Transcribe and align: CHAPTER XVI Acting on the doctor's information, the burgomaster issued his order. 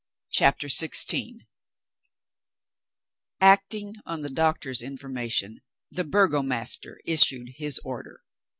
CHAPTER 0.31 0.65
XVI 0.67 1.45
Acting 3.39 3.97
on 4.03 4.21
the 4.21 4.31
doctor's 4.31 4.81
information, 4.81 5.61
the 5.91 6.03
burgomaster 6.03 6.99
issued 7.05 7.49
his 7.57 7.79
order. 7.85 8.23